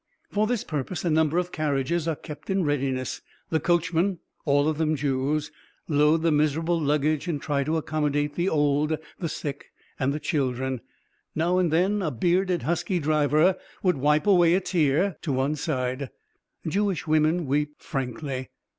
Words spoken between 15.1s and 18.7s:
to one side, Jewish women weep frankly.